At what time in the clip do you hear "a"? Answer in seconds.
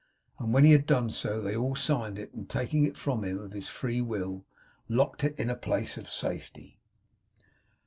5.51-5.55